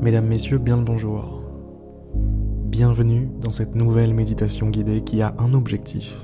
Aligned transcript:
Mesdames, 0.00 0.26
Messieurs, 0.26 0.58
bien 0.58 0.76
le 0.76 0.84
bonjour. 0.84 1.42
Bienvenue 2.14 3.28
dans 3.40 3.50
cette 3.50 3.74
nouvelle 3.74 4.14
méditation 4.14 4.68
guidée 4.70 5.02
qui 5.02 5.22
a 5.22 5.34
un 5.40 5.54
objectif. 5.54 6.14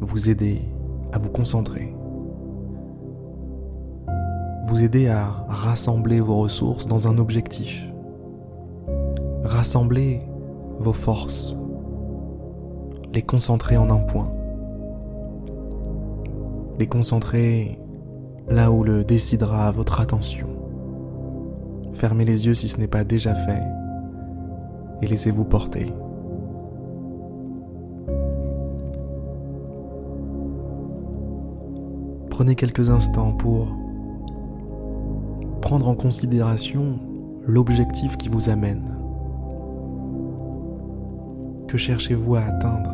Vous 0.00 0.30
aider 0.30 0.62
à 1.12 1.18
vous 1.18 1.28
concentrer. 1.28 1.94
Vous 4.66 4.82
aider 4.82 5.08
à 5.08 5.26
rassembler 5.46 6.20
vos 6.20 6.38
ressources 6.38 6.86
dans 6.86 7.06
un 7.06 7.18
objectif. 7.18 7.86
Rassembler 9.44 10.22
vos 10.78 10.94
forces. 10.94 11.54
Les 13.12 13.22
concentrer 13.22 13.76
en 13.76 13.90
un 13.90 14.00
point. 14.00 14.32
Les 16.78 16.86
concentrer 16.86 17.78
là 18.48 18.72
où 18.72 18.84
le 18.84 19.04
décidera 19.04 19.70
votre 19.70 20.00
attention. 20.00 20.61
Fermez 21.92 22.24
les 22.24 22.46
yeux 22.46 22.54
si 22.54 22.68
ce 22.68 22.80
n'est 22.80 22.88
pas 22.88 23.04
déjà 23.04 23.34
fait 23.34 23.62
et 25.02 25.06
laissez-vous 25.06 25.44
porter. 25.44 25.92
Prenez 32.30 32.54
quelques 32.54 32.90
instants 32.90 33.32
pour 33.32 33.68
prendre 35.60 35.88
en 35.88 35.94
considération 35.94 36.98
l'objectif 37.46 38.16
qui 38.16 38.28
vous 38.28 38.48
amène. 38.48 38.96
Que 41.68 41.76
cherchez-vous 41.76 42.36
à 42.36 42.40
atteindre? 42.40 42.90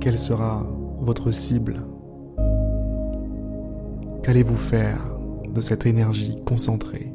Quelle 0.00 0.18
sera 0.18 0.66
votre 1.00 1.30
cible? 1.30 1.82
Qu'allez-vous 4.22 4.56
faire 4.56 5.00
de 5.52 5.60
cette 5.60 5.84
énergie 5.84 6.36
concentrée? 6.46 7.12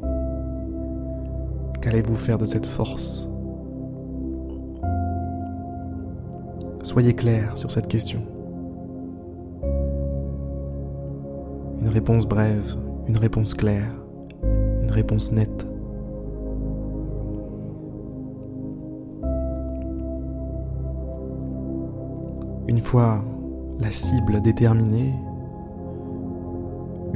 Qu'allez-vous 1.81 2.15
faire 2.15 2.37
de 2.37 2.45
cette 2.45 2.65
force? 2.65 3.29
Soyez 6.83 7.13
clair 7.13 7.57
sur 7.57 7.71
cette 7.71 7.87
question. 7.87 8.21
Une 11.81 11.87
réponse 11.87 12.27
brève, 12.27 12.75
une 13.07 13.17
réponse 13.17 13.53
claire, 13.53 13.93
une 14.83 14.91
réponse 14.91 15.31
nette. 15.31 15.65
Une 22.67 22.79
fois 22.79 23.23
la 23.79 23.91
cible 23.91 24.41
déterminée, 24.41 25.13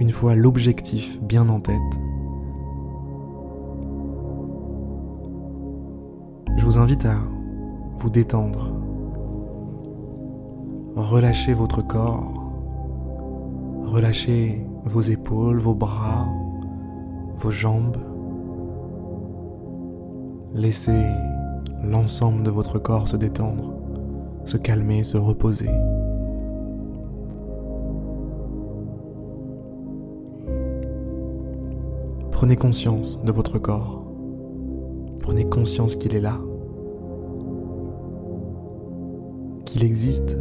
une 0.01 0.09
fois 0.09 0.33
l'objectif 0.33 1.21
bien 1.21 1.47
en 1.47 1.59
tête, 1.59 1.75
je 6.57 6.65
vous 6.65 6.79
invite 6.79 7.05
à 7.05 7.17
vous 7.99 8.09
détendre, 8.09 8.73
relâcher 10.95 11.53
votre 11.53 11.85
corps, 11.85 12.51
relâcher 13.83 14.65
vos 14.85 15.01
épaules, 15.01 15.59
vos 15.59 15.75
bras, 15.75 16.27
vos 17.37 17.51
jambes, 17.51 17.97
laissez 20.55 21.05
l'ensemble 21.83 22.41
de 22.41 22.49
votre 22.49 22.79
corps 22.79 23.07
se 23.07 23.17
détendre, 23.17 23.75
se 24.45 24.57
calmer, 24.57 25.03
se 25.03 25.17
reposer. 25.17 25.69
Prenez 32.41 32.55
conscience 32.55 33.23
de 33.23 33.31
votre 33.31 33.59
corps. 33.59 34.03
Prenez 35.19 35.45
conscience 35.47 35.95
qu'il 35.95 36.15
est 36.15 36.21
là. 36.21 36.39
Qu'il 39.63 39.83
existe. 39.83 40.35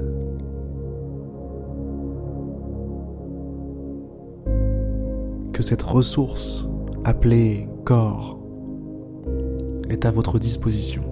Que 5.52 5.62
cette 5.62 5.82
ressource 5.82 6.66
appelée 7.04 7.68
corps 7.84 8.40
est 9.90 10.06
à 10.06 10.10
votre 10.10 10.38
disposition. 10.38 11.02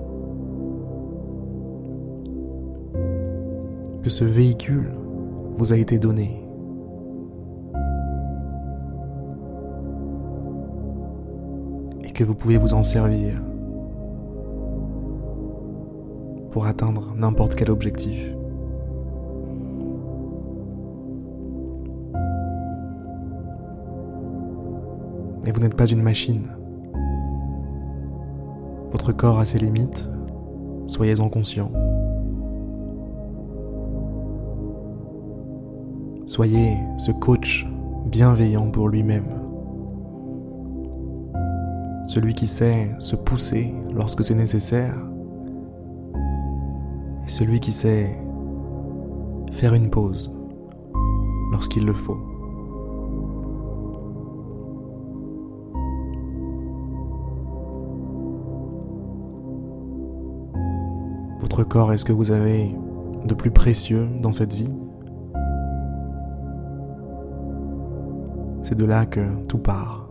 Que 4.02 4.08
ce 4.08 4.24
véhicule 4.24 4.94
vous 5.58 5.74
a 5.74 5.76
été 5.76 5.98
donné 5.98 6.47
que 12.18 12.24
vous 12.24 12.34
pouvez 12.34 12.58
vous 12.58 12.74
en 12.74 12.82
servir 12.82 13.40
pour 16.50 16.66
atteindre 16.66 17.14
n'importe 17.16 17.54
quel 17.54 17.70
objectif. 17.70 18.34
Mais 25.44 25.52
vous 25.52 25.60
n'êtes 25.60 25.76
pas 25.76 25.86
une 25.86 26.02
machine. 26.02 26.48
Votre 28.90 29.12
corps 29.12 29.38
a 29.38 29.44
ses 29.44 29.60
limites, 29.60 30.10
soyez-en 30.88 31.28
conscient. 31.28 31.70
Soyez 36.26 36.78
ce 36.98 37.12
coach 37.12 37.64
bienveillant 38.06 38.72
pour 38.72 38.88
lui-même 38.88 39.37
celui 42.18 42.34
qui 42.34 42.48
sait 42.48 42.90
se 42.98 43.14
pousser 43.14 43.72
lorsque 43.94 44.24
c'est 44.24 44.34
nécessaire, 44.34 44.96
et 47.24 47.28
celui 47.28 47.60
qui 47.60 47.70
sait 47.70 48.18
faire 49.52 49.72
une 49.72 49.88
pause 49.88 50.36
lorsqu'il 51.52 51.86
le 51.86 51.92
faut. 51.92 52.18
Votre 61.38 61.62
corps 61.62 61.92
est 61.92 61.98
ce 61.98 62.04
que 62.04 62.12
vous 62.12 62.32
avez 62.32 62.74
de 63.26 63.34
plus 63.36 63.52
précieux 63.52 64.08
dans 64.20 64.32
cette 64.32 64.54
vie? 64.54 64.72
C'est 68.62 68.76
de 68.76 68.84
là 68.84 69.06
que 69.06 69.20
tout 69.46 69.58
part. 69.58 70.10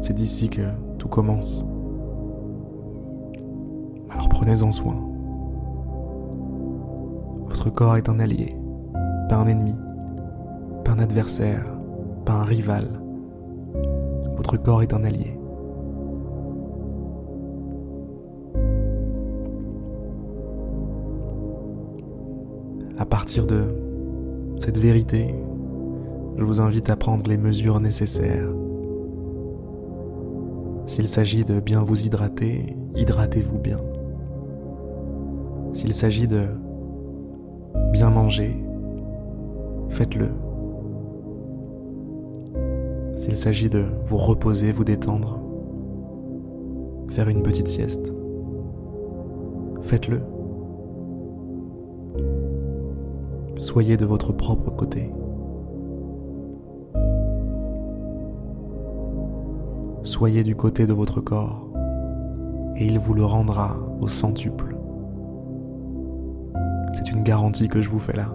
C'est 0.00 0.14
d'ici 0.14 0.48
que 0.48 0.62
commence. 1.08 1.64
Alors 4.10 4.28
prenez-en 4.28 4.72
soin. 4.72 4.96
Votre 7.48 7.70
corps 7.70 7.96
est 7.96 8.08
un 8.08 8.18
allié, 8.20 8.56
pas 9.28 9.36
un 9.36 9.46
ennemi, 9.46 9.74
pas 10.84 10.92
un 10.92 10.98
adversaire, 10.98 11.66
pas 12.24 12.34
un 12.34 12.44
rival. 12.44 12.84
Votre 14.36 14.56
corps 14.56 14.82
est 14.82 14.94
un 14.94 15.04
allié. 15.04 15.38
À 22.98 23.06
partir 23.06 23.46
de 23.46 23.64
cette 24.58 24.78
vérité, 24.78 25.34
je 26.36 26.44
vous 26.44 26.60
invite 26.60 26.90
à 26.90 26.96
prendre 26.96 27.28
les 27.28 27.36
mesures 27.36 27.80
nécessaires 27.80 28.48
s'il 30.88 31.06
s'agit 31.06 31.44
de 31.44 31.60
bien 31.60 31.82
vous 31.82 32.06
hydrater, 32.06 32.74
hydratez-vous 32.96 33.58
bien. 33.58 33.76
S'il 35.74 35.92
s'agit 35.92 36.26
de 36.26 36.46
bien 37.92 38.08
manger, 38.08 38.56
faites-le. 39.90 40.30
S'il 43.16 43.36
s'agit 43.36 43.68
de 43.68 43.84
vous 44.06 44.16
reposer, 44.16 44.72
vous 44.72 44.84
détendre, 44.84 45.38
faire 47.10 47.28
une 47.28 47.42
petite 47.42 47.68
sieste, 47.68 48.10
faites-le. 49.82 50.22
Soyez 53.56 53.98
de 53.98 54.06
votre 54.06 54.32
propre 54.32 54.70
côté. 54.70 55.10
Soyez 60.08 60.42
du 60.42 60.56
côté 60.56 60.86
de 60.86 60.94
votre 60.94 61.20
corps 61.20 61.68
et 62.76 62.86
il 62.86 62.98
vous 62.98 63.12
le 63.12 63.24
rendra 63.24 63.76
au 64.00 64.08
centuple. 64.08 64.74
C'est 66.94 67.10
une 67.10 67.22
garantie 67.22 67.68
que 67.68 67.82
je 67.82 67.90
vous 67.90 67.98
fais 67.98 68.16
là. 68.16 68.34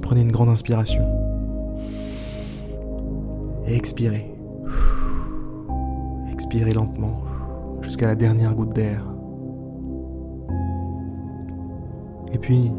Prenez 0.00 0.22
une 0.22 0.32
grande 0.32 0.50
inspiration 0.50 1.04
et 3.66 3.76
expirez. 3.76 4.34
Expirez 6.32 6.72
lentement 6.72 7.22
jusqu'à 7.82 8.08
la 8.08 8.16
dernière 8.16 8.54
goutte 8.54 8.74
d'air. 8.74 9.06
Et 12.32 12.38
puis, 12.38 12.72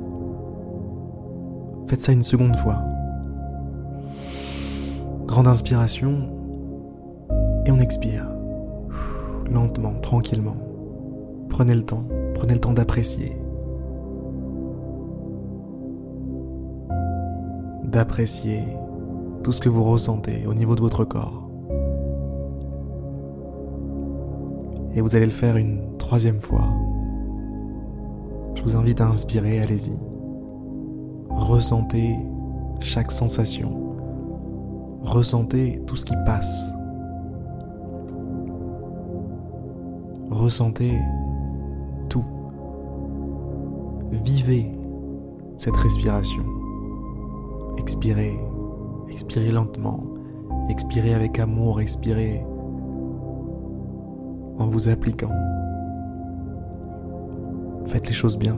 faites 1.87 2.01
ça 2.01 2.11
une 2.11 2.23
seconde 2.23 2.55
fois. 2.55 2.81
Grande 5.25 5.47
inspiration, 5.47 6.29
et 7.65 7.71
on 7.71 7.79
expire. 7.79 8.27
Lentement, 9.49 9.93
tranquillement. 10.01 10.55
Prenez 11.49 11.75
le 11.75 11.83
temps, 11.83 12.03
prenez 12.33 12.53
le 12.53 12.59
temps 12.59 12.73
d'apprécier. 12.73 13.37
D'apprécier 17.83 18.63
tout 19.43 19.51
ce 19.51 19.61
que 19.61 19.69
vous 19.69 19.83
ressentez 19.83 20.45
au 20.47 20.53
niveau 20.53 20.75
de 20.75 20.81
votre 20.81 21.05
corps. 21.05 21.49
Et 24.95 25.01
vous 25.01 25.15
allez 25.15 25.25
le 25.25 25.31
faire 25.31 25.57
une 25.57 25.97
troisième 25.97 26.39
fois. 26.39 26.67
Je 28.55 28.63
vous 28.63 28.75
invite 28.75 29.01
à 29.01 29.07
inspirer, 29.07 29.59
allez-y. 29.59 30.12
Ressentez 31.43 32.17
chaque 32.79 33.11
sensation. 33.11 33.69
Ressentez 35.01 35.81
tout 35.85 35.97
ce 35.97 36.05
qui 36.05 36.15
passe. 36.25 36.73
Ressentez 40.31 40.97
tout. 42.07 42.23
Vivez 44.11 44.71
cette 45.57 45.75
respiration. 45.75 46.43
Expirez, 47.77 48.39
expirez 49.09 49.51
lentement, 49.51 50.01
expirez 50.69 51.13
avec 51.13 51.39
amour, 51.39 51.81
expirez 51.81 52.41
en 54.59 54.67
vous 54.67 54.87
appliquant. 54.87 55.33
Faites 57.85 58.07
les 58.07 58.13
choses 58.13 58.37
bien. 58.37 58.57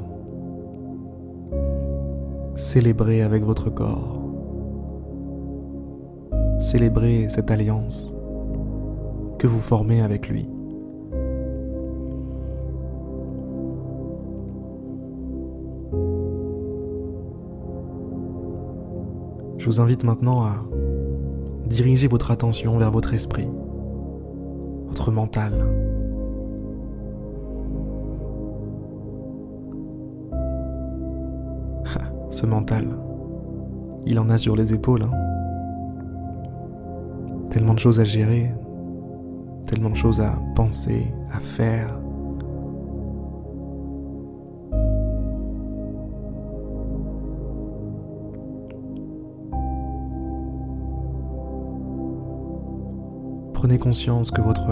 Célébrez 2.55 3.21
avec 3.21 3.43
votre 3.43 3.69
corps. 3.69 4.21
Célébrez 6.57 7.27
cette 7.29 7.51
alliance 7.51 8.15
que 9.37 9.45
vous 9.45 9.59
formez 9.59 10.01
avec 10.01 10.29
lui. 10.29 10.47
Je 19.57 19.65
vous 19.65 19.81
invite 19.81 20.05
maintenant 20.05 20.43
à 20.43 20.63
diriger 21.65 22.07
votre 22.07 22.31
attention 22.31 22.77
vers 22.77 22.91
votre 22.91 23.13
esprit, 23.13 23.49
votre 24.87 25.11
mental. 25.11 25.53
Ce 32.35 32.45
mental, 32.45 32.85
il 34.05 34.19
en 34.19 34.29
a 34.29 34.37
sur 34.37 34.57
les 34.57 34.73
épaules. 34.73 35.03
Hein. 35.03 35.11
Tellement 37.49 37.73
de 37.73 37.79
choses 37.79 38.01
à 38.01 38.03
gérer, 38.03 38.53
tellement 39.67 39.89
de 39.89 39.95
choses 39.95 40.19
à 40.19 40.37
penser, 40.53 41.13
à 41.31 41.39
faire. 41.39 41.97
prenez 53.53 53.79
conscience 53.79 54.29
que 54.29 54.41
votre 54.41 54.67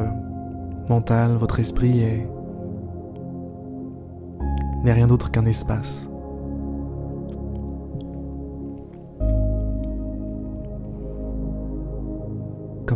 mental, 0.90 1.38
votre 1.38 1.62
esprit 1.62 2.02
est 2.02 2.28
n'est 4.84 4.92
rien 4.92 5.08
d'autre 5.08 5.32
qu'un 5.32 5.46
espace. 5.46 6.10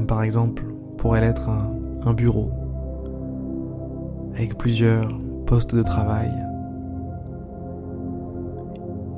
Par 0.08 0.24
exemple 0.24 0.64
pourrait 0.98 1.22
l'être 1.22 1.50
un, 1.50 1.76
un 2.06 2.14
bureau 2.14 2.50
avec 4.34 4.58
plusieurs 4.58 5.10
postes 5.46 5.76
de 5.76 5.82
travail. 5.84 6.32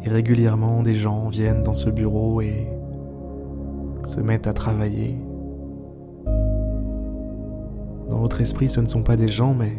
Et 0.03 0.09
régulièrement 0.09 0.81
des 0.81 0.95
gens 0.95 1.29
viennent 1.29 1.63
dans 1.63 1.73
ce 1.73 1.89
bureau 1.89 2.41
et 2.41 2.67
se 4.05 4.21
mettent 4.21 4.47
à 4.47 4.53
travailler 4.53 5.17
dans 8.09 8.17
votre 8.17 8.41
esprit, 8.41 8.69
ce 8.69 8.81
ne 8.81 8.87
sont 8.87 9.03
pas 9.03 9.17
des 9.17 9.27
gens, 9.27 9.53
mais 9.53 9.71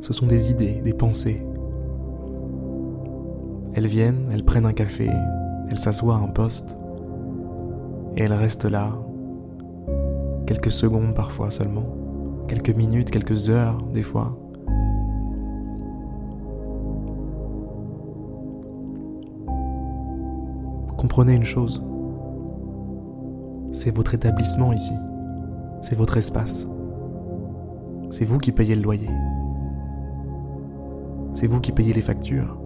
ce 0.00 0.12
sont 0.12 0.26
des 0.26 0.50
idées, 0.50 0.80
des 0.84 0.92
pensées. 0.92 1.42
Elles 3.74 3.86
viennent, 3.86 4.28
elles 4.32 4.44
prennent 4.44 4.66
un 4.66 4.72
café, 4.72 5.08
elles 5.70 5.78
s'assoient 5.78 6.16
à 6.16 6.18
un 6.18 6.28
poste, 6.28 6.76
et 8.16 8.24
elles 8.24 8.32
restent 8.32 8.64
là, 8.64 8.98
quelques 10.50 10.72
secondes 10.72 11.14
parfois 11.14 11.52
seulement, 11.52 11.86
quelques 12.48 12.74
minutes, 12.74 13.12
quelques 13.12 13.50
heures 13.50 13.80
des 13.94 14.02
fois. 14.02 14.36
Comprenez 20.96 21.34
une 21.34 21.44
chose, 21.44 21.80
c'est 23.70 23.94
votre 23.94 24.12
établissement 24.14 24.72
ici, 24.72 24.92
c'est 25.82 25.94
votre 25.94 26.16
espace. 26.16 26.66
C'est 28.10 28.24
vous 28.24 28.38
qui 28.38 28.50
payez 28.50 28.74
le 28.74 28.82
loyer. 28.82 29.10
C'est 31.34 31.46
vous 31.46 31.60
qui 31.60 31.70
payez 31.70 31.92
les 31.92 32.02
factures. 32.02 32.58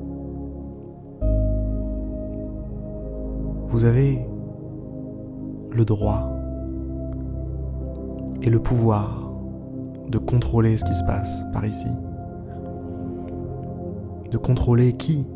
Vous 3.69 3.85
avez 3.85 4.27
le 5.71 5.85
droit 5.85 6.34
et 8.44 8.50
le 8.50 8.61
pouvoir 8.61 9.32
de 10.08 10.19
contrôler 10.19 10.76
ce 10.76 10.85
qui 10.85 10.94
se 10.94 11.02
passe 11.05 11.44
par 11.52 11.64
ici. 11.64 11.88
De 14.31 14.37
contrôler 14.37 14.93
qui 14.93 15.26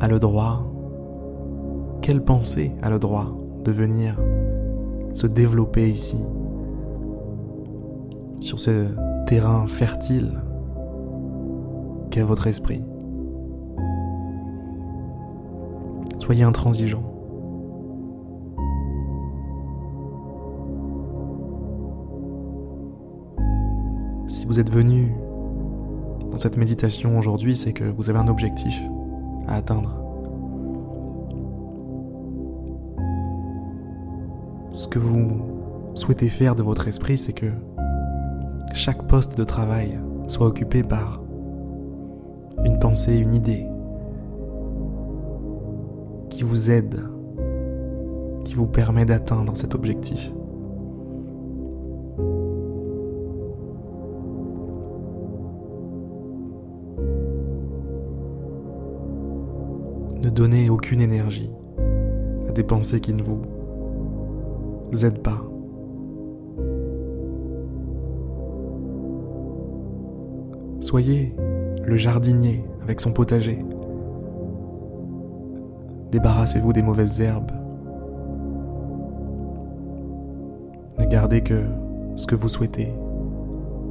a 0.00 0.06
le 0.06 0.20
droit, 0.20 0.70
quelle 2.02 2.22
pensée 2.22 2.72
a 2.82 2.90
le 2.90 2.98
droit 2.98 3.34
de 3.64 3.72
venir 3.72 4.20
se 5.14 5.26
développer 5.26 5.90
ici, 5.90 6.18
sur 8.40 8.58
ce 8.58 8.86
terrain 9.26 9.66
fertile 9.66 10.42
qu'est 12.10 12.22
votre 12.22 12.46
esprit. 12.46 12.82
Soyez 16.18 16.44
intransigeant. 16.44 17.09
Vous 24.50 24.58
êtes 24.58 24.72
venu 24.72 25.14
dans 26.32 26.38
cette 26.38 26.56
méditation 26.56 27.16
aujourd'hui, 27.16 27.54
c'est 27.54 27.72
que 27.72 27.84
vous 27.84 28.10
avez 28.10 28.18
un 28.18 28.26
objectif 28.26 28.74
à 29.46 29.54
atteindre. 29.54 29.94
Ce 34.72 34.88
que 34.88 34.98
vous 34.98 35.40
souhaitez 35.94 36.28
faire 36.28 36.56
de 36.56 36.64
votre 36.64 36.88
esprit, 36.88 37.16
c'est 37.16 37.32
que 37.32 37.46
chaque 38.74 39.06
poste 39.06 39.38
de 39.38 39.44
travail 39.44 40.00
soit 40.26 40.48
occupé 40.48 40.82
par 40.82 41.22
une 42.64 42.80
pensée, 42.80 43.18
une 43.18 43.34
idée 43.34 43.68
qui 46.28 46.42
vous 46.42 46.72
aide, 46.72 47.04
qui 48.44 48.54
vous 48.54 48.66
permet 48.66 49.04
d'atteindre 49.04 49.56
cet 49.56 49.76
objectif. 49.76 50.32
Ne 60.22 60.28
donnez 60.28 60.68
aucune 60.68 61.00
énergie 61.00 61.50
à 62.48 62.52
des 62.52 62.62
pensées 62.62 63.00
qui 63.00 63.14
ne 63.14 63.22
vous 63.22 63.42
aident 65.04 65.22
pas. 65.22 65.42
Soyez 70.80 71.34
le 71.84 71.96
jardinier 71.96 72.64
avec 72.82 73.00
son 73.00 73.12
potager. 73.12 73.58
Débarrassez-vous 76.10 76.72
des 76.72 76.82
mauvaises 76.82 77.20
herbes. 77.20 77.52
Ne 80.98 81.06
gardez 81.06 81.42
que 81.42 81.62
ce 82.16 82.26
que 82.26 82.34
vous 82.34 82.48
souhaitez, 82.48 82.92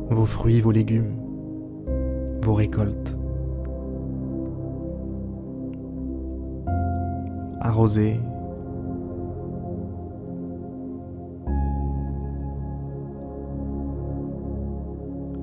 vos 0.10 0.26
fruits, 0.26 0.62
vos 0.62 0.72
légumes, 0.72 1.14
vos 2.42 2.54
récoltes. 2.56 3.19
Arrosez 7.70 8.20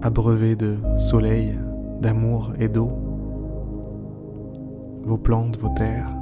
abreuvé 0.02 0.56
de 0.56 0.76
soleil, 0.96 1.56
d'amour 2.00 2.52
et 2.58 2.68
d'eau. 2.68 2.90
vos 5.04 5.18
plantes, 5.18 5.56
vos 5.58 5.68
terres, 5.68 6.12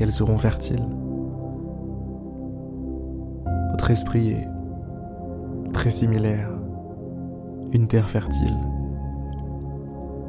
elles 0.00 0.12
seront 0.12 0.38
fertiles. 0.38 0.88
Votre 3.72 3.90
esprit 3.90 4.30
est 4.30 4.48
très 5.74 5.90
similaire, 5.90 6.48
une 7.72 7.86
terre 7.86 8.08
fertile. 8.08 8.56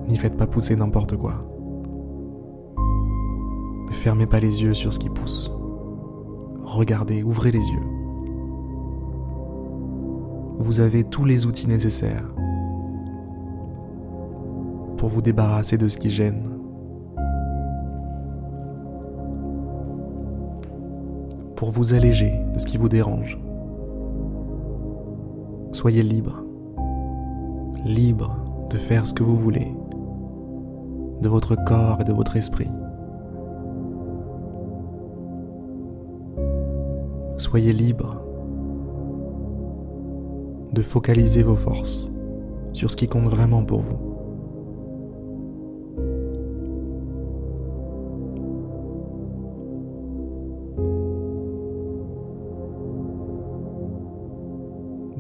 N'y 0.09 0.17
faites 0.17 0.35
pas 0.35 0.45
pousser 0.45 0.75
n'importe 0.75 1.15
quoi. 1.15 1.48
Ne 3.89 3.93
fermez 3.93 4.27
pas 4.27 4.39
les 4.39 4.63
yeux 4.63 4.74
sur 4.74 4.93
ce 4.93 5.00
qui 5.00 5.10
pousse. 5.10 5.51
Regardez, 6.63 7.24
ouvrez 7.24 7.51
les 7.51 7.67
yeux. 7.67 7.86
Vous 10.60 10.79
avez 10.79 11.03
tous 11.03 11.25
les 11.25 11.46
outils 11.46 11.67
nécessaires 11.67 12.29
pour 14.98 15.10
vous 15.10 15.22
débarrasser 15.22 15.77
de 15.77 15.88
ce 15.88 15.98
qui 15.98 16.10
gêne. 16.10 16.43
Pour 21.55 21.72
vous 21.72 21.93
alléger 21.93 22.34
de 22.53 22.60
ce 22.60 22.65
qui 22.67 22.77
vous 22.77 22.89
dérange. 22.89 23.39
Soyez 25.72 26.03
libre. 26.03 26.43
Libre 27.86 28.36
de 28.69 28.77
faire 28.77 29.08
ce 29.08 29.13
que 29.13 29.24
vous 29.24 29.38
voulez. 29.38 29.74
De 31.22 31.29
votre 31.29 31.55
corps 31.55 32.01
et 32.01 32.03
de 32.03 32.13
votre 32.13 32.36
esprit. 32.38 32.67
Soyez 37.39 37.72
libre 37.72 38.22
de 40.74 40.81
focaliser 40.81 41.41
vos 41.41 41.55
forces 41.55 42.12
sur 42.74 42.91
ce 42.91 42.98
qui 42.98 43.08
compte 43.08 43.29
vraiment 43.29 43.63
pour 43.63 43.79
vous. 43.79 43.98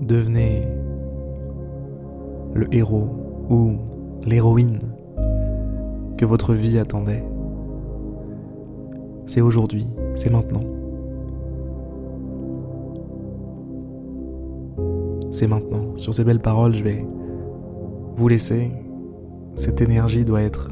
Devenez 0.01 0.67
le 2.53 2.67
héros 2.75 3.07
ou 3.49 3.77
l'héroïne 4.25 4.81
que 6.17 6.25
votre 6.25 6.53
vie 6.53 6.77
attendait. 6.79 7.23
C'est 9.25 9.39
aujourd'hui, 9.39 9.87
c'est 10.15 10.29
maintenant. 10.29 10.78
Maintenant. 15.47 15.97
Sur 15.97 16.13
ces 16.13 16.23
belles 16.23 16.41
paroles, 16.41 16.75
je 16.75 16.83
vais 16.83 17.05
vous 18.15 18.27
laisser. 18.27 18.71
Cette 19.55 19.81
énergie 19.81 20.25
doit 20.25 20.41
être 20.41 20.69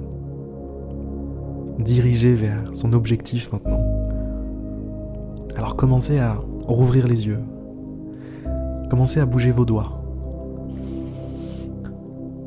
dirigée 1.79 2.33
vers 2.33 2.71
son 2.73 2.93
objectif 2.93 3.51
maintenant. 3.51 3.81
Alors 5.55 5.75
commencez 5.75 6.19
à 6.19 6.37
rouvrir 6.67 7.07
les 7.07 7.27
yeux. 7.27 7.39
Commencez 8.89 9.19
à 9.19 9.25
bouger 9.25 9.51
vos 9.51 9.65
doigts. 9.65 10.01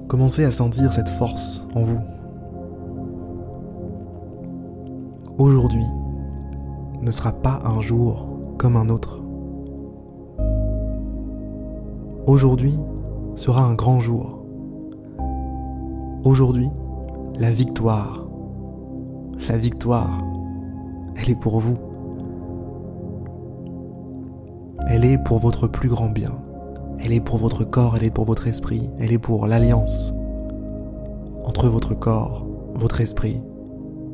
Commencez 0.08 0.44
à 0.44 0.50
sentir 0.50 0.92
cette 0.92 1.08
force 1.08 1.66
en 1.74 1.82
vous. 1.82 2.00
Aujourd'hui 5.38 5.84
ne 7.00 7.10
sera 7.10 7.32
pas 7.32 7.60
un 7.64 7.80
jour 7.80 8.26
comme 8.58 8.76
un 8.76 8.88
autre. 8.88 9.19
Aujourd'hui 12.26 12.74
sera 13.34 13.62
un 13.62 13.74
grand 13.74 13.98
jour. 13.98 14.44
Aujourd'hui, 16.22 16.68
la 17.38 17.50
victoire. 17.50 18.28
La 19.48 19.56
victoire, 19.56 20.18
elle 21.16 21.30
est 21.30 21.40
pour 21.40 21.60
vous. 21.60 21.78
Elle 24.86 25.06
est 25.06 25.16
pour 25.16 25.38
votre 25.38 25.66
plus 25.66 25.88
grand 25.88 26.10
bien. 26.10 26.38
Elle 27.02 27.12
est 27.12 27.20
pour 27.20 27.38
votre 27.38 27.64
corps, 27.64 27.96
elle 27.96 28.04
est 28.04 28.10
pour 28.10 28.26
votre 28.26 28.46
esprit, 28.46 28.90
elle 28.98 29.12
est 29.12 29.18
pour 29.18 29.46
l'alliance 29.46 30.12
entre 31.46 31.68
votre 31.68 31.94
corps, 31.94 32.46
votre 32.74 33.00
esprit 33.00 33.40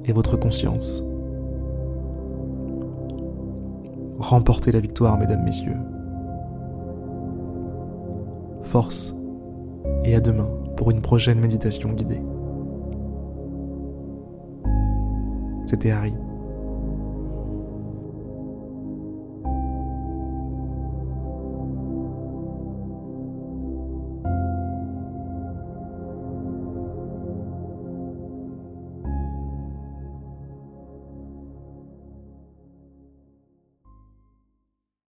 et 0.05 0.13
votre 0.13 0.37
conscience. 0.37 1.03
Remportez 4.21 4.71
la 4.71 4.81
victoire, 4.81 5.19
mesdames, 5.19 5.43
messieurs 5.43 5.77
force 8.67 9.15
et 10.05 10.15
à 10.15 10.21
demain 10.21 10.49
pour 10.77 10.91
une 10.91 11.01
prochaine 11.01 11.41
méditation 11.41 11.93
guidée. 11.93 12.21
C'était 15.67 15.91
Harry. 15.91 16.15